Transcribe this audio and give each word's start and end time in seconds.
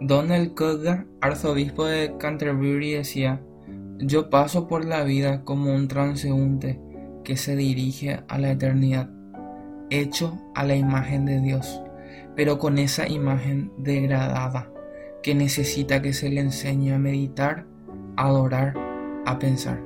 Donald 0.00 0.54
Cudgar, 0.54 1.06
arzobispo 1.22 1.86
de 1.86 2.16
Canterbury, 2.18 2.92
decía, 2.92 3.40
yo 3.98 4.28
paso 4.28 4.68
por 4.68 4.84
la 4.84 5.04
vida 5.04 5.42
como 5.42 5.74
un 5.74 5.88
transeúnte 5.88 6.78
que 7.24 7.38
se 7.38 7.56
dirige 7.56 8.20
a 8.28 8.38
la 8.38 8.50
eternidad, 8.50 9.08
hecho 9.88 10.38
a 10.54 10.64
la 10.64 10.76
imagen 10.76 11.24
de 11.24 11.40
Dios, 11.40 11.80
pero 12.34 12.58
con 12.58 12.76
esa 12.76 13.08
imagen 13.08 13.72
degradada 13.78 14.70
que 15.22 15.34
necesita 15.34 16.02
que 16.02 16.12
se 16.12 16.28
le 16.28 16.42
enseñe 16.42 16.92
a 16.92 16.98
meditar, 16.98 17.66
a 18.16 18.26
adorar, 18.26 18.74
a 19.24 19.38
pensar. 19.38 19.80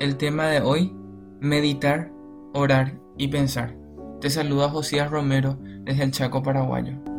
El 0.00 0.16
tema 0.16 0.48
de 0.48 0.60
hoy, 0.60 0.92
meditar, 1.40 2.10
orar 2.52 2.98
y 3.16 3.28
pensar. 3.28 3.76
Te 4.20 4.28
saluda 4.28 4.68
Josías 4.68 5.08
Romero 5.08 5.56
desde 5.84 6.02
el 6.02 6.10
Chaco 6.10 6.42
paraguayo. 6.42 7.15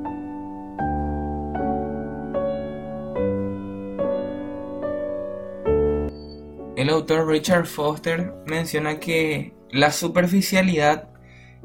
El 6.78 6.92
autor 6.92 7.28
Richard 7.28 7.66
Foster 7.66 8.36
menciona 8.46 9.00
que 9.00 9.56
la 9.72 9.92
superficialidad 9.92 11.10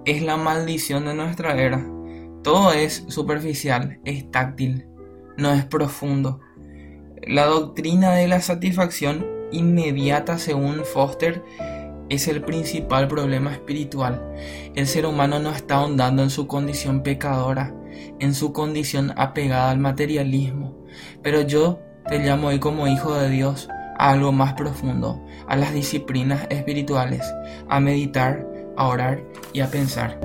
es 0.07 0.23
la 0.23 0.39
maldición 0.39 1.05
de 1.05 1.13
nuestra 1.13 1.55
era. 1.61 1.87
Todo 2.43 2.73
es 2.73 3.05
superficial, 3.09 4.01
es 4.07 4.31
táctil, 4.31 4.87
no 5.37 5.53
es 5.53 5.67
profundo. 5.67 6.41
La 7.21 7.45
doctrina 7.45 8.15
de 8.15 8.27
la 8.27 8.41
satisfacción 8.41 9.27
inmediata, 9.53 10.39
según 10.39 10.83
Foster, 10.87 11.45
es 12.09 12.27
el 12.27 12.41
principal 12.41 13.07
problema 13.07 13.53
espiritual. 13.53 14.33
El 14.75 14.87
ser 14.87 15.05
humano 15.05 15.41
no 15.41 15.51
está 15.51 15.75
ahondando 15.75 16.23
en 16.23 16.31
su 16.31 16.47
condición 16.47 17.03
pecadora, 17.03 17.75
en 18.19 18.33
su 18.33 18.55
condición 18.55 19.13
apegada 19.17 19.73
al 19.73 19.79
materialismo. 19.79 20.75
Pero 21.23 21.43
yo 21.43 21.81
te 22.09 22.19
llamo 22.19 22.49
hoy 22.49 22.59
como 22.59 22.89
hijo 22.89 23.13
de 23.13 23.29
Dios 23.29 23.69
algo 24.11 24.33
más 24.33 24.55
profundo, 24.55 25.25
a 25.47 25.57
las 25.57 25.73
disciplinas 25.73 26.47
espirituales, 26.51 27.23
a 27.69 27.79
meditar, 27.79 28.47
a 28.77 28.89
orar 28.89 29.23
y 29.53 29.61
a 29.61 29.71
pensar. 29.71 30.19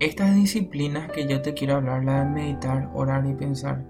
Estas 0.00 0.34
disciplinas 0.34 1.10
que 1.12 1.26
yo 1.26 1.42
te 1.42 1.52
quiero 1.52 1.76
hablar, 1.76 2.04
la 2.04 2.24
de 2.24 2.30
meditar, 2.30 2.90
orar 2.94 3.26
y 3.26 3.34
pensar, 3.34 3.84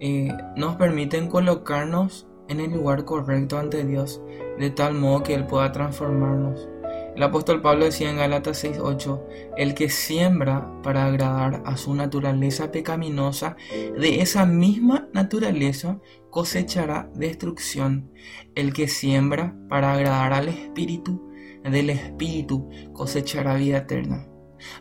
eh, 0.00 0.32
nos 0.56 0.74
permiten 0.76 1.28
colocarnos 1.28 2.26
en 2.48 2.60
el 2.60 2.72
lugar 2.72 3.04
correcto 3.04 3.58
ante 3.58 3.84
Dios, 3.84 4.20
de 4.58 4.70
tal 4.70 4.94
modo 4.94 5.22
que 5.22 5.34
Él 5.34 5.46
pueda 5.46 5.70
transformarnos. 5.70 6.68
El 7.16 7.22
apóstol 7.22 7.62
Pablo 7.62 7.84
decía 7.84 8.10
en 8.10 8.16
Galatas 8.16 8.64
6:8, 8.64 9.22
el 9.56 9.74
que 9.74 9.88
siembra 9.88 10.68
para 10.82 11.06
agradar 11.06 11.62
a 11.64 11.76
su 11.76 11.94
naturaleza 11.94 12.72
pecaminosa, 12.72 13.56
de 13.70 14.20
esa 14.20 14.46
misma 14.46 15.08
naturaleza 15.12 16.00
cosechará 16.30 17.08
destrucción. 17.14 18.10
El 18.56 18.72
que 18.72 18.88
siembra 18.88 19.56
para 19.68 19.92
agradar 19.92 20.32
al 20.32 20.48
Espíritu, 20.48 21.30
del 21.62 21.90
Espíritu 21.90 22.68
cosechará 22.92 23.54
vida 23.54 23.78
eterna. 23.78 24.26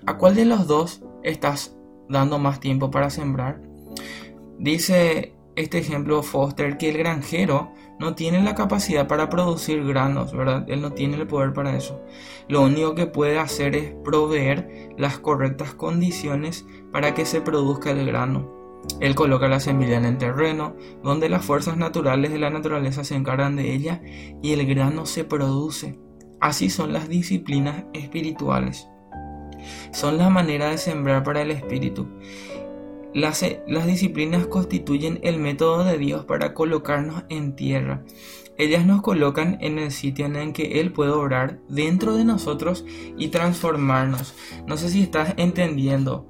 ¿A 0.05 0.17
cuál 0.17 0.35
de 0.35 0.45
los 0.45 0.67
dos 0.67 1.03
estás 1.21 1.77
dando 2.09 2.39
más 2.39 2.59
tiempo 2.59 2.89
para 2.89 3.09
sembrar? 3.09 3.61
Dice 4.57 5.35
este 5.55 5.77
ejemplo 5.77 6.23
Foster 6.23 6.77
que 6.77 6.89
el 6.89 6.97
granjero 6.97 7.71
no 7.99 8.15
tiene 8.15 8.41
la 8.41 8.55
capacidad 8.55 9.07
para 9.07 9.29
producir 9.29 9.83
granos, 9.85 10.33
¿verdad? 10.33 10.65
Él 10.67 10.81
no 10.81 10.93
tiene 10.93 11.15
el 11.17 11.27
poder 11.27 11.53
para 11.53 11.75
eso. 11.75 12.01
Lo 12.47 12.63
único 12.63 12.95
que 12.95 13.05
puede 13.05 13.39
hacer 13.39 13.75
es 13.75 13.93
proveer 14.03 14.93
las 14.97 15.19
correctas 15.19 15.73
condiciones 15.73 16.65
para 16.91 17.13
que 17.13 17.25
se 17.25 17.41
produzca 17.41 17.91
el 17.91 18.05
grano. 18.05 18.51
Él 18.99 19.15
coloca 19.15 19.47
la 19.47 19.59
semilla 19.59 19.97
en 19.97 20.05
el 20.05 20.17
terreno, 20.17 20.75
donde 21.03 21.29
las 21.29 21.45
fuerzas 21.45 21.77
naturales 21.77 22.31
de 22.31 22.39
la 22.39 22.49
naturaleza 22.49 23.03
se 23.03 23.15
encargan 23.15 23.55
de 23.55 23.73
ella 23.73 24.01
y 24.41 24.51
el 24.53 24.65
grano 24.65 25.05
se 25.05 25.23
produce. 25.23 25.99
Así 26.41 26.69
son 26.69 26.91
las 26.91 27.07
disciplinas 27.07 27.85
espirituales. 27.93 28.87
Son 29.91 30.17
la 30.17 30.29
manera 30.29 30.69
de 30.69 30.77
sembrar 30.77 31.23
para 31.23 31.41
el 31.41 31.51
espíritu. 31.51 32.07
Las, 33.13 33.45
disciplinas 33.85 34.47
constituyen 34.47 35.19
el 35.21 35.37
método 35.37 35.83
de 35.83 35.99
Dios 35.99 36.25
para 36.25 36.53
colocarnos 36.53 37.23
en 37.29 37.55
tierra. 37.55 38.03
Ellas 38.57 38.85
nos 38.85 39.01
colocan 39.01 39.57
en 39.61 39.77
el 39.77 39.91
sitio 39.91 40.25
en 40.25 40.35
el 40.35 40.53
que 40.53 40.79
Él 40.79 40.91
puede 40.91 41.11
obrar 41.11 41.59
dentro 41.69 42.15
de 42.15 42.25
nosotros 42.25 42.85
y 43.17 43.27
transformarnos. 43.27 44.33
No 44.67 44.77
sé 44.77 44.89
si 44.89 45.03
estás 45.03 45.33
entendiendo. 45.37 46.27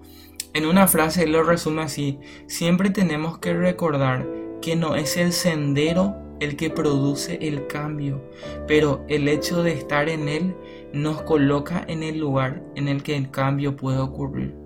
En 0.54 0.66
una 0.66 0.88
frase 0.88 1.26
lo 1.26 1.44
resume 1.44 1.84
así. 1.84 2.20
Siempre 2.48 2.90
tenemos 2.90 3.38
que 3.40 3.54
recordar 3.54 4.28
que 4.62 4.76
no 4.76 4.96
es 4.96 5.16
el 5.18 5.32
sendero 5.32 6.16
el 6.40 6.58
que 6.58 6.70
produce 6.70 7.40
el 7.42 7.68
cambio, 7.68 8.22
pero 8.68 9.06
el 9.08 9.30
hecho 9.30 9.64
de 9.64 9.72
estar 9.72 10.10
en 10.10 10.28
Él 10.28 10.56
nos 10.92 11.22
coloca 11.22 11.86
en 11.88 12.04
el 12.04 12.20
lugar 12.20 12.62
en 12.76 12.90
el 12.90 13.04
que 13.04 13.16
el 13.16 13.32
cambio 13.32 13.78
puede 13.78 14.00
ocurrir. 14.00 14.63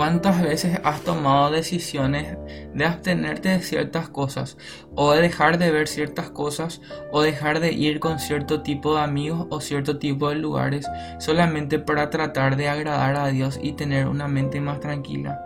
¿Cuántas 0.00 0.40
veces 0.40 0.80
has 0.82 1.02
tomado 1.02 1.50
decisiones 1.50 2.38
de 2.72 2.86
abstenerte 2.86 3.50
de 3.50 3.60
ciertas 3.60 4.08
cosas 4.08 4.56
o 4.94 5.12
de 5.12 5.20
dejar 5.20 5.58
de 5.58 5.70
ver 5.70 5.88
ciertas 5.88 6.30
cosas 6.30 6.80
o 7.12 7.20
dejar 7.20 7.60
de 7.60 7.72
ir 7.72 8.00
con 8.00 8.18
cierto 8.18 8.62
tipo 8.62 8.94
de 8.94 9.02
amigos 9.02 9.46
o 9.50 9.60
cierto 9.60 9.98
tipo 9.98 10.30
de 10.30 10.36
lugares 10.36 10.86
solamente 11.18 11.78
para 11.78 12.08
tratar 12.08 12.56
de 12.56 12.70
agradar 12.70 13.14
a 13.16 13.26
Dios 13.26 13.60
y 13.62 13.72
tener 13.72 14.08
una 14.08 14.26
mente 14.26 14.62
más 14.62 14.80
tranquila? 14.80 15.38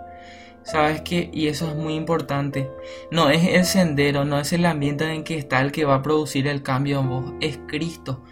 ¿Sabes 0.63 1.01
qué? 1.01 1.31
Y 1.33 1.49
eso 1.49 1.69
es 1.69 1.75
muy 1.75 1.95
importante. 1.95 2.71
No 3.11 3.31
es 3.31 3.45
el 3.45 3.65
sendero, 3.65 4.25
no 4.25 4.39
es 4.39 4.53
el 4.53 4.67
ambiente 4.67 5.13
en 5.13 5.25
que 5.25 5.37
está 5.37 5.63
el 5.63 5.73
que 5.73 5.85
va 5.85 5.97
a 5.97 6.03
producir 6.03 6.47
el 6.47 6.63
cambio 6.63 7.01
en 7.01 7.09
vos, 7.09 7.33
es 7.41 7.59
Cristo. 7.67 8.23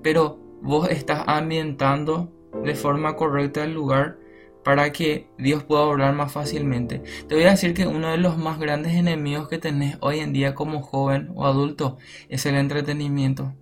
Pero 0.00 0.38
vos 0.62 0.88
estás 0.90 1.24
ambientando 1.26 2.30
de 2.62 2.76
forma 2.76 3.16
correcta 3.16 3.64
el 3.64 3.74
lugar 3.74 4.21
para 4.64 4.92
que 4.92 5.28
Dios 5.38 5.64
pueda 5.64 5.82
obrar 5.82 6.14
más 6.14 6.32
fácilmente. 6.32 7.02
Te 7.28 7.34
voy 7.34 7.44
a 7.44 7.50
decir 7.50 7.74
que 7.74 7.86
uno 7.86 8.10
de 8.10 8.18
los 8.18 8.38
más 8.38 8.58
grandes 8.58 8.94
enemigos 8.94 9.48
que 9.48 9.58
tenés 9.58 9.96
hoy 10.00 10.20
en 10.20 10.32
día 10.32 10.54
como 10.54 10.82
joven 10.82 11.30
o 11.34 11.46
adulto 11.46 11.98
es 12.28 12.46
el 12.46 12.56
entretenimiento. 12.56 13.54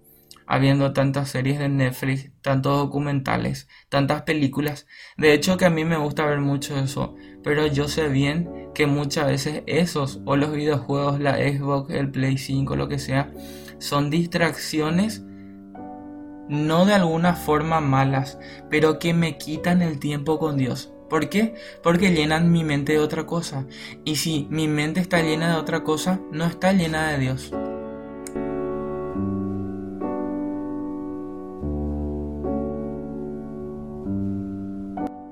Habiendo 0.46 0.92
tantas 0.92 1.30
series 1.30 1.60
de 1.60 1.68
Netflix, 1.68 2.32
tantos 2.42 2.76
documentales, 2.76 3.68
tantas 3.88 4.22
películas. 4.22 4.88
De 5.16 5.32
hecho 5.32 5.56
que 5.56 5.64
a 5.64 5.70
mí 5.70 5.84
me 5.84 5.96
gusta 5.96 6.26
ver 6.26 6.40
mucho 6.40 6.76
eso, 6.76 7.14
pero 7.44 7.68
yo 7.68 7.86
sé 7.86 8.08
bien 8.08 8.68
que 8.74 8.86
muchas 8.86 9.26
veces 9.26 9.62
esos 9.66 10.20
o 10.24 10.34
los 10.34 10.52
videojuegos, 10.52 11.20
la 11.20 11.36
Xbox, 11.36 11.94
el 11.94 12.10
Play 12.10 12.36
5, 12.36 12.74
lo 12.74 12.88
que 12.88 12.98
sea, 12.98 13.32
son 13.78 14.10
distracciones 14.10 15.22
no 16.50 16.84
de 16.84 16.94
alguna 16.94 17.34
forma 17.34 17.80
malas, 17.80 18.38
pero 18.68 18.98
que 18.98 19.14
me 19.14 19.38
quitan 19.38 19.82
el 19.82 20.00
tiempo 20.00 20.38
con 20.38 20.56
Dios. 20.56 20.92
¿Por 21.08 21.28
qué? 21.28 21.54
Porque 21.82 22.12
llenan 22.12 22.50
mi 22.50 22.64
mente 22.64 22.92
de 22.92 22.98
otra 22.98 23.24
cosa. 23.24 23.66
Y 24.04 24.16
si 24.16 24.46
mi 24.50 24.68
mente 24.68 25.00
está 25.00 25.22
llena 25.22 25.52
de 25.52 25.60
otra 25.60 25.84
cosa, 25.84 26.20
no 26.32 26.44
está 26.44 26.72
llena 26.72 27.08
de 27.10 27.18
Dios. 27.18 27.52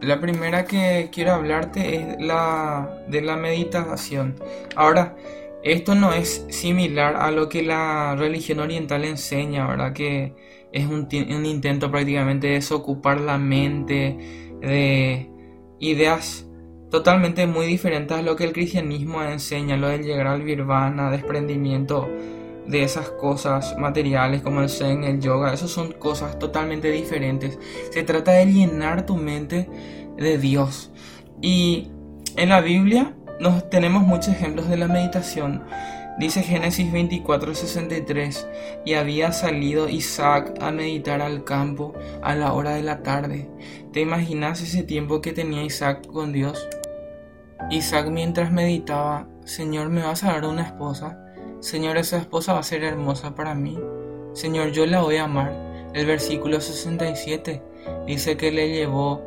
La 0.00 0.20
primera 0.20 0.64
que 0.64 1.10
quiero 1.12 1.32
hablarte 1.32 1.96
es 1.96 2.20
la 2.20 3.02
de 3.08 3.22
la 3.22 3.36
meditación. 3.36 4.36
Ahora, 4.74 5.16
esto 5.62 5.94
no 5.94 6.12
es 6.12 6.46
similar 6.50 7.16
a 7.16 7.30
lo 7.30 7.48
que 7.48 7.62
la 7.62 8.14
religión 8.16 8.60
oriental 8.60 9.04
enseña, 9.04 9.66
¿verdad? 9.66 9.92
Que 9.92 10.34
es 10.72 10.86
un, 10.86 11.08
intento 11.12 11.90
prácticamente 11.90 12.48
de 12.48 12.54
desocupar 12.54 13.20
la 13.20 13.38
mente 13.38 14.56
de 14.60 15.30
ideas 15.80 16.46
totalmente 16.90 17.46
muy 17.46 17.66
diferentes 17.66 18.16
a 18.16 18.22
lo 18.22 18.36
que 18.36 18.44
el 18.44 18.52
cristianismo 18.52 19.22
enseña, 19.22 19.76
lo 19.76 19.88
de 19.88 19.98
llegar 19.98 20.26
al 20.28 20.44
nirvana, 20.44 21.10
desprendimiento 21.10 22.08
de 22.66 22.82
esas 22.82 23.08
cosas 23.10 23.76
materiales 23.78 24.42
como 24.42 24.60
el 24.60 24.68
zen, 24.68 25.04
el 25.04 25.20
yoga, 25.20 25.52
esas 25.54 25.70
son 25.70 25.92
cosas 25.92 26.38
totalmente 26.38 26.90
diferentes. 26.90 27.58
Se 27.90 28.02
trata 28.02 28.32
de 28.32 28.46
llenar 28.46 29.06
tu 29.06 29.16
mente 29.16 29.68
de 30.16 30.38
Dios. 30.38 30.92
Y 31.40 31.88
en 32.36 32.50
la 32.50 32.60
Biblia 32.60 33.14
nos 33.40 33.68
tenemos 33.70 34.02
muchos 34.02 34.34
ejemplos 34.34 34.68
de 34.68 34.76
la 34.76 34.88
meditación. 34.88 35.62
Dice 36.18 36.42
Génesis 36.42 36.92
24:63, 36.92 38.48
y 38.84 38.94
había 38.94 39.30
salido 39.30 39.88
Isaac 39.88 40.54
a 40.60 40.72
meditar 40.72 41.22
al 41.22 41.44
campo 41.44 41.94
a 42.22 42.34
la 42.34 42.52
hora 42.52 42.74
de 42.74 42.82
la 42.82 43.04
tarde. 43.04 43.48
¿Te 43.92 44.00
imaginas 44.00 44.60
ese 44.60 44.82
tiempo 44.82 45.20
que 45.20 45.32
tenía 45.32 45.62
Isaac 45.62 46.06
con 46.08 46.32
Dios? 46.32 46.68
Isaac 47.70 48.08
mientras 48.10 48.50
meditaba, 48.50 49.28
Señor, 49.44 49.90
¿me 49.90 50.02
vas 50.02 50.24
a 50.24 50.32
dar 50.32 50.44
una 50.44 50.62
esposa? 50.62 51.24
Señor, 51.60 51.96
esa 51.96 52.18
esposa 52.18 52.54
va 52.54 52.60
a 52.60 52.64
ser 52.64 52.82
hermosa 52.82 53.36
para 53.36 53.54
mí. 53.54 53.78
Señor, 54.32 54.72
yo 54.72 54.86
la 54.86 55.02
voy 55.02 55.16
a 55.16 55.24
amar. 55.24 55.52
El 55.94 56.06
versículo 56.06 56.60
67 56.60 57.62
dice 58.06 58.36
que 58.36 58.50
le 58.50 58.70
llevó 58.70 59.22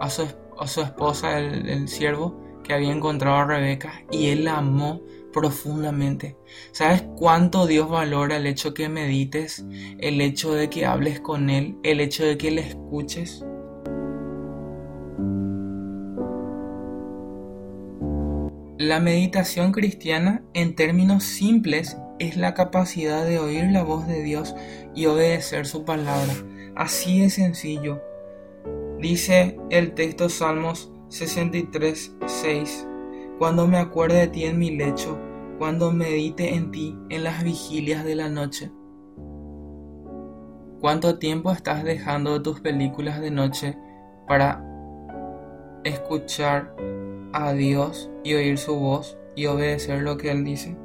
a 0.00 0.10
su, 0.10 0.26
a 0.58 0.66
su 0.66 0.80
esposa, 0.80 1.38
el, 1.38 1.68
el 1.68 1.88
siervo, 1.88 2.41
que 2.62 2.72
había 2.72 2.92
encontrado 2.92 3.36
a 3.36 3.44
Rebeca, 3.44 4.04
y 4.10 4.28
él 4.28 4.44
la 4.44 4.58
amó 4.58 5.00
profundamente. 5.32 6.36
¿Sabes 6.70 7.02
cuánto 7.16 7.66
Dios 7.66 7.88
valora 7.88 8.36
el 8.36 8.46
hecho 8.46 8.74
que 8.74 8.88
medites, 8.88 9.64
el 9.98 10.20
hecho 10.20 10.52
de 10.52 10.70
que 10.70 10.86
hables 10.86 11.20
con 11.20 11.50
Él, 11.50 11.76
el 11.82 12.00
hecho 12.00 12.24
de 12.24 12.38
que 12.38 12.50
le 12.50 12.60
escuches? 12.60 13.44
La 18.78 19.00
meditación 19.00 19.72
cristiana, 19.72 20.42
en 20.54 20.74
términos 20.74 21.24
simples, 21.24 21.96
es 22.18 22.36
la 22.36 22.54
capacidad 22.54 23.24
de 23.24 23.38
oír 23.38 23.64
la 23.70 23.82
voz 23.82 24.06
de 24.06 24.22
Dios 24.22 24.54
y 24.94 25.06
obedecer 25.06 25.66
su 25.66 25.84
palabra. 25.84 26.32
Así 26.74 27.20
de 27.20 27.30
sencillo. 27.30 28.02
Dice 28.98 29.56
el 29.70 29.94
texto 29.94 30.28
Salmos 30.28 30.91
63, 31.12 32.16
6. 32.24 32.88
Cuando 33.38 33.66
me 33.66 33.76
acuerde 33.76 34.20
de 34.20 34.28
ti 34.28 34.44
en 34.44 34.58
mi 34.58 34.70
lecho, 34.70 35.18
cuando 35.58 35.92
medite 35.92 36.54
en 36.54 36.70
ti 36.70 36.98
en 37.10 37.22
las 37.22 37.44
vigilias 37.44 38.02
de 38.02 38.14
la 38.14 38.30
noche. 38.30 38.72
¿Cuánto 40.80 41.18
tiempo 41.18 41.52
estás 41.52 41.84
dejando 41.84 42.32
de 42.32 42.40
tus 42.40 42.60
películas 42.60 43.20
de 43.20 43.30
noche 43.30 43.76
para 44.26 44.64
escuchar 45.84 46.74
a 47.34 47.52
Dios 47.52 48.10
y 48.24 48.32
oír 48.32 48.56
su 48.56 48.74
voz 48.74 49.18
y 49.36 49.44
obedecer 49.44 50.00
lo 50.00 50.16
que 50.16 50.30
Él 50.30 50.44
dice. 50.44 50.78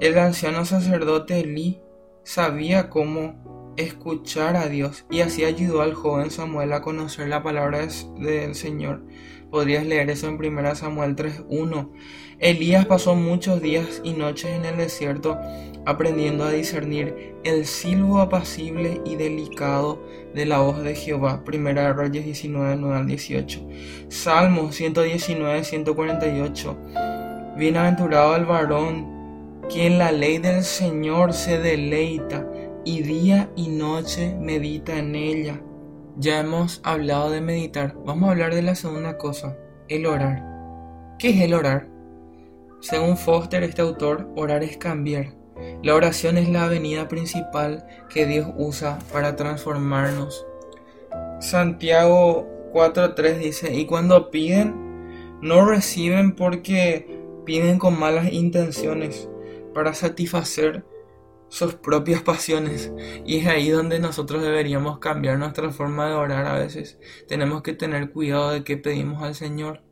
El 0.00 0.18
anciano 0.18 0.66
sacerdote 0.66 1.40
Eli 1.40 1.80
sabía 2.24 2.90
cómo 2.90 3.57
escuchar 3.78 4.56
a 4.56 4.68
Dios 4.68 5.06
y 5.08 5.20
así 5.20 5.44
ayudó 5.44 5.82
al 5.82 5.94
joven 5.94 6.30
Samuel 6.30 6.72
a 6.72 6.82
conocer 6.82 7.28
la 7.28 7.42
palabra 7.42 7.86
del 8.18 8.54
Señor. 8.54 9.04
Podrías 9.50 9.86
leer 9.86 10.10
eso 10.10 10.28
en 10.28 10.34
1 10.34 10.74
Samuel 10.74 11.16
3.1. 11.16 11.90
Elías 12.38 12.86
pasó 12.86 13.14
muchos 13.14 13.62
días 13.62 14.02
y 14.04 14.12
noches 14.12 14.50
en 14.50 14.64
el 14.64 14.76
desierto 14.76 15.38
aprendiendo 15.86 16.44
a 16.44 16.50
discernir 16.50 17.34
el 17.44 17.64
silbo 17.64 18.20
apacible 18.20 19.00
y 19.06 19.16
delicado 19.16 20.02
de 20.34 20.44
la 20.44 20.58
voz 20.58 20.82
de 20.82 20.94
Jehová. 20.94 21.44
Primera 21.44 21.84
de 21.84 21.92
Reyes 21.94 22.24
19, 22.24 22.76
9 22.76 22.96
al 22.96 23.06
18. 23.06 23.66
Salmos 24.08 24.74
119, 24.74 25.64
148. 25.64 26.76
Bienaventurado 27.56 28.36
el 28.36 28.44
varón, 28.44 29.62
quien 29.70 29.98
la 29.98 30.12
ley 30.12 30.38
del 30.38 30.62
Señor 30.62 31.32
se 31.32 31.58
deleita 31.58 32.46
y 32.88 33.02
día 33.02 33.50
y 33.54 33.68
noche 33.68 34.34
medita 34.40 34.96
en 34.96 35.14
ella. 35.14 35.60
Ya 36.16 36.40
hemos 36.40 36.80
hablado 36.84 37.30
de 37.30 37.42
meditar, 37.42 37.94
vamos 38.06 38.28
a 38.28 38.32
hablar 38.32 38.54
de 38.54 38.62
la 38.62 38.74
segunda 38.74 39.18
cosa, 39.18 39.58
el 39.88 40.06
orar. 40.06 40.42
¿Qué 41.18 41.28
es 41.28 41.42
el 41.42 41.52
orar? 41.52 41.86
Según 42.80 43.18
Foster, 43.18 43.62
este 43.62 43.82
autor, 43.82 44.30
orar 44.36 44.64
es 44.64 44.78
cambiar. 44.78 45.34
La 45.82 45.94
oración 45.94 46.38
es 46.38 46.48
la 46.48 46.64
avenida 46.64 47.08
principal 47.08 47.86
que 48.08 48.24
Dios 48.24 48.48
usa 48.56 48.98
para 49.12 49.36
transformarnos. 49.36 50.46
Santiago 51.40 52.48
4.3 52.72 53.36
dice, 53.36 53.74
y 53.74 53.84
cuando 53.84 54.30
piden, 54.30 55.42
no 55.42 55.66
reciben 55.66 56.34
porque 56.34 57.20
piden 57.44 57.78
con 57.78 58.00
malas 58.00 58.32
intenciones 58.32 59.28
para 59.74 59.92
satisfacer 59.92 60.86
sus 61.48 61.74
propias 61.74 62.22
pasiones. 62.22 62.92
Y 63.24 63.38
es 63.38 63.46
ahí 63.46 63.70
donde 63.70 63.98
nosotros 63.98 64.42
deberíamos 64.42 64.98
cambiar 64.98 65.38
nuestra 65.38 65.70
forma 65.70 66.08
de 66.08 66.14
orar 66.14 66.46
a 66.46 66.58
veces. 66.58 66.98
Tenemos 67.26 67.62
que 67.62 67.72
tener 67.74 68.10
cuidado 68.10 68.50
de 68.50 68.64
qué 68.64 68.76
pedimos 68.76 69.22
al 69.22 69.34
Señor. 69.34 69.82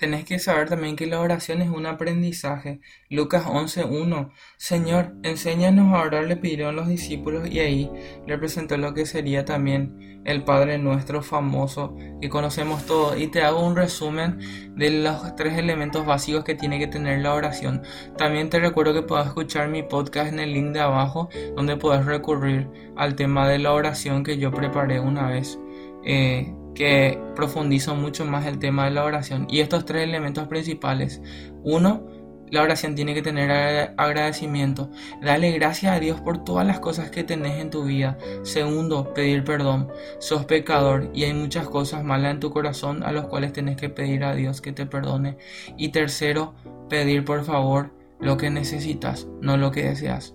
Tenés 0.00 0.24
que 0.24 0.38
saber 0.38 0.70
también 0.70 0.96
que 0.96 1.06
la 1.06 1.20
oración 1.20 1.60
es 1.60 1.68
un 1.68 1.84
aprendizaje. 1.84 2.80
Lucas 3.10 3.44
11.1 3.44 4.30
Señor, 4.56 5.14
enséñanos 5.22 5.94
a 5.94 6.00
orar, 6.00 6.24
le 6.24 6.38
pidieron 6.38 6.74
los 6.74 6.88
discípulos 6.88 7.46
y 7.50 7.58
ahí 7.58 7.90
le 8.26 8.38
presentó 8.38 8.78
lo 8.78 8.94
que 8.94 9.04
sería 9.04 9.44
también 9.44 10.22
el 10.24 10.42
Padre 10.42 10.78
nuestro 10.78 11.22
famoso 11.22 11.94
que 12.18 12.30
conocemos 12.30 12.86
todos. 12.86 13.20
Y 13.20 13.26
te 13.26 13.42
hago 13.42 13.62
un 13.62 13.76
resumen 13.76 14.38
de 14.74 15.02
los 15.02 15.36
tres 15.36 15.58
elementos 15.58 16.06
básicos 16.06 16.44
que 16.44 16.54
tiene 16.54 16.78
que 16.78 16.86
tener 16.86 17.20
la 17.20 17.34
oración. 17.34 17.82
También 18.16 18.48
te 18.48 18.58
recuerdo 18.58 18.94
que 18.94 19.02
puedas 19.02 19.26
escuchar 19.26 19.68
mi 19.68 19.82
podcast 19.82 20.32
en 20.32 20.40
el 20.40 20.54
link 20.54 20.72
de 20.72 20.80
abajo 20.80 21.28
donde 21.54 21.76
puedes 21.76 22.06
recurrir 22.06 22.70
al 22.96 23.16
tema 23.16 23.46
de 23.46 23.58
la 23.58 23.74
oración 23.74 24.24
que 24.24 24.38
yo 24.38 24.50
preparé 24.50 24.98
una 24.98 25.28
vez. 25.28 25.58
Eh, 26.06 26.54
que 26.74 27.18
profundizo 27.34 27.94
mucho 27.94 28.24
más 28.24 28.46
el 28.46 28.58
tema 28.58 28.84
de 28.84 28.92
la 28.92 29.04
oración. 29.04 29.46
Y 29.50 29.60
estos 29.60 29.84
tres 29.84 30.04
elementos 30.04 30.48
principales. 30.48 31.20
Uno, 31.62 32.06
la 32.50 32.62
oración 32.62 32.94
tiene 32.94 33.14
que 33.14 33.22
tener 33.22 33.94
agradecimiento. 33.96 34.90
Dale 35.22 35.52
gracias 35.52 35.94
a 35.94 36.00
Dios 36.00 36.20
por 36.20 36.42
todas 36.44 36.66
las 36.66 36.80
cosas 36.80 37.10
que 37.10 37.22
tenés 37.22 37.60
en 37.60 37.70
tu 37.70 37.84
vida. 37.84 38.18
Segundo, 38.42 39.14
pedir 39.14 39.44
perdón. 39.44 39.88
Sos 40.18 40.44
pecador 40.46 41.10
y 41.14 41.24
hay 41.24 41.34
muchas 41.34 41.68
cosas 41.68 42.02
malas 42.02 42.32
en 42.32 42.40
tu 42.40 42.50
corazón 42.50 43.04
a 43.04 43.12
las 43.12 43.26
cuales 43.26 43.52
tenés 43.52 43.76
que 43.76 43.88
pedir 43.88 44.24
a 44.24 44.34
Dios 44.34 44.60
que 44.60 44.72
te 44.72 44.86
perdone. 44.86 45.36
Y 45.76 45.90
tercero, 45.90 46.54
pedir 46.88 47.24
por 47.24 47.44
favor 47.44 47.92
lo 48.18 48.36
que 48.36 48.50
necesitas, 48.50 49.28
no 49.40 49.56
lo 49.56 49.70
que 49.70 49.84
deseas. 49.84 50.34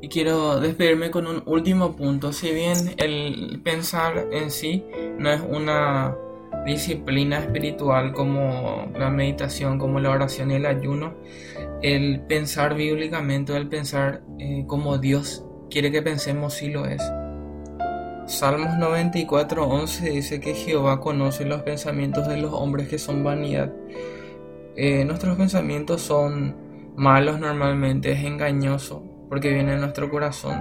Y 0.00 0.08
quiero 0.08 0.60
despedirme 0.60 1.10
con 1.10 1.26
un 1.26 1.42
último 1.46 1.96
punto. 1.96 2.32
Si 2.32 2.52
bien 2.52 2.94
el 2.98 3.60
pensar 3.64 4.28
en 4.30 4.50
sí 4.50 4.84
no 5.18 5.30
es 5.30 5.40
una 5.40 6.16
disciplina 6.66 7.38
espiritual 7.38 8.12
como 8.12 8.90
la 8.98 9.08
meditación, 9.08 9.78
como 9.78 10.00
la 10.00 10.10
oración 10.10 10.50
y 10.50 10.54
el 10.54 10.66
ayuno, 10.66 11.14
el 11.82 12.20
pensar 12.20 12.74
bíblicamente, 12.74 13.56
el 13.56 13.68
pensar 13.68 14.22
eh, 14.38 14.64
como 14.66 14.98
Dios 14.98 15.44
quiere 15.70 15.90
que 15.90 16.02
pensemos 16.02 16.54
sí 16.54 16.68
lo 16.70 16.86
es. 16.86 17.02
Salmos 18.26 18.70
94.11 18.70 20.12
dice 20.12 20.40
que 20.40 20.54
Jehová 20.54 21.00
conoce 21.00 21.44
los 21.44 21.62
pensamientos 21.62 22.26
de 22.26 22.36
los 22.38 22.52
hombres 22.52 22.88
que 22.88 22.98
son 22.98 23.22
vanidad. 23.22 23.72
Eh, 24.74 25.04
nuestros 25.04 25.36
pensamientos 25.36 26.02
son 26.02 26.56
malos 26.96 27.38
normalmente, 27.38 28.12
es 28.12 28.24
engañoso, 28.24 29.04
porque 29.28 29.52
viene 29.52 29.74
en 29.74 29.80
nuestro 29.80 30.10
corazón. 30.10 30.60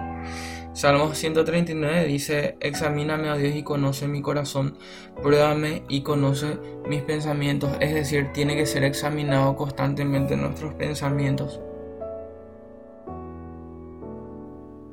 Salmos 0.74 1.18
139 1.18 2.04
dice, 2.06 2.58
examíname 2.60 3.30
a 3.30 3.38
Dios 3.38 3.56
y 3.56 3.64
conoce 3.64 4.10
mi 4.10 4.22
corazón, 4.22 4.78
pruébame 5.24 5.84
y 5.88 6.02
conoce 6.02 6.58
mis 6.86 7.02
pensamientos, 7.02 7.72
es 7.80 7.94
decir, 7.94 8.34
tiene 8.34 8.58
que 8.58 8.66
ser 8.66 8.84
examinado 8.84 9.56
constantemente 9.56 10.36
nuestros 10.36 10.74
pensamientos. 10.74 11.62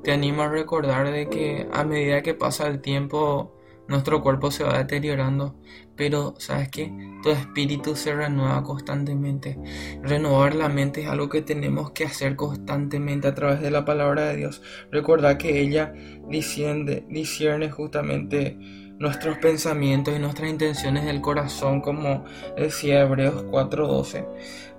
Te 0.05 0.13
animo 0.13 0.43
a 0.43 0.49
recordar 0.49 1.11
de 1.11 1.29
que 1.29 1.69
a 1.73 1.83
medida 1.83 2.23
que 2.23 2.35
pasa 2.35 2.69
el 2.69 2.81
tiempo, 2.81 3.53
nuestro 3.89 4.23
cuerpo 4.23 4.51
se 4.51 4.65
va 4.65 4.79
deteriorando, 4.79 5.57
pero 5.97 6.35
¿sabes 6.39 6.69
qué? 6.71 6.93
Tu 7.23 7.31
espíritu 7.31 7.97
se 7.97 8.15
renueva 8.15 8.63
constantemente. 8.63 9.59
Renovar 10.03 10.55
la 10.55 10.69
mente 10.69 11.03
es 11.03 11.09
algo 11.09 11.29
que 11.29 11.43
tenemos 11.43 11.91
que 11.93 12.05
hacer 12.05 12.37
constantemente 12.37 13.29
a 13.29 13.35
través 13.35 13.61
de 13.61 13.71
la 13.71 13.85
palabra 13.85 14.25
de 14.25 14.37
Dios. 14.37 14.63
Recuerda 14.91 15.39
que 15.39 15.61
ella 15.61 15.93
disciende, 16.29 17.05
discierne 17.09 17.71
justamente 17.71 18.59
nuestros 18.99 19.39
pensamientos 19.39 20.15
y 20.17 20.21
nuestras 20.21 20.49
intenciones 20.49 21.05
del 21.05 21.21
corazón, 21.21 21.81
como 21.81 22.25
decía 22.57 23.01
Hebreos 23.01 23.45
4:12. 23.51 24.27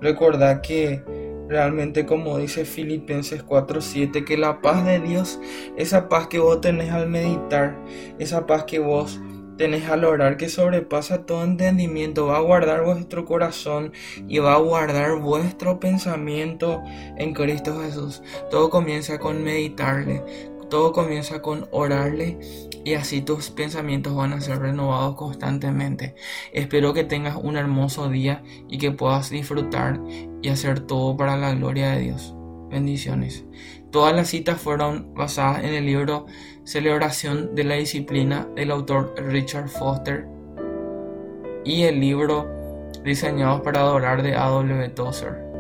Recuerda 0.04 0.62
que 0.62 1.02
realmente 1.48 2.06
como 2.06 2.38
dice 2.38 2.66
Filipenses 2.66 3.42
4:7, 3.42 4.26
que 4.26 4.38
la 4.38 4.62
paz 4.62 4.84
de 4.84 5.00
Dios, 5.00 5.40
esa 5.78 6.10
paz 6.10 6.28
que 6.28 6.40
vos 6.40 6.60
tenés 6.60 6.92
al 6.92 7.08
meditar, 7.08 7.82
esa 8.20 8.46
paz 8.46 8.66
que 8.66 8.80
vos 8.80 9.22
tenés 9.58 9.88
al 9.88 10.04
orar 10.04 10.36
que 10.36 10.50
sobrepasa 10.50 11.26
todo 11.26 11.44
entendimiento, 11.44 12.28
va 12.28 12.38
a 12.38 12.42
guardar 12.42 12.84
vuestro 12.84 13.24
corazón 13.24 13.94
y 14.28 14.40
va 14.40 14.56
a 14.56 14.60
guardar 14.60 15.20
vuestro 15.20 15.80
pensamiento 15.80 16.82
en 17.18 17.34
Cristo 17.34 17.80
Jesús. 17.82 18.22
Todo 18.52 18.70
comienza 18.70 19.20
con 19.20 19.42
meditarle, 19.42 20.22
todo 20.74 20.92
comienza 20.92 21.44
con 21.44 21.68
orarle 21.70 22.40
y 22.84 22.96
así 22.96 23.22
tus 23.22 23.52
pensamientos 23.52 24.16
van 24.16 24.34
a 24.34 24.42
ser 24.42 24.58
renovados 24.58 25.14
constantemente. 25.14 26.16
Espero 26.52 26.96
que 26.96 27.04
tengas 27.04 27.36
un 27.36 27.58
hermoso 27.58 28.10
día 28.10 28.42
y 28.68 28.80
que 28.80 28.90
puedas 28.90 29.30
disfrutar 29.30 30.02
y 30.42 30.50
hacer 30.50 30.80
todo 30.80 31.16
para 31.16 31.38
la 31.38 31.54
gloria 31.54 31.92
de 31.92 32.00
Dios. 32.00 32.34
Bendiciones. 32.72 33.46
Todas 33.92 34.16
las 34.16 34.30
citas 34.30 34.60
fueron 34.60 35.14
basadas 35.14 35.64
en 35.64 35.76
el 35.76 35.86
libro 35.86 36.26
Celebración 36.64 37.54
de 37.54 37.66
la 37.66 37.76
Disciplina 37.76 38.48
del 38.56 38.72
autor 38.72 39.14
Richard 39.28 39.70
Foster 39.70 40.26
y 41.64 41.84
el 41.84 42.00
libro 42.00 42.50
Diseñados 43.04 43.62
para 43.62 43.82
Adorar 43.82 44.24
de 44.24 44.36
A.W. 44.36 44.90
Tozer. 44.90 45.53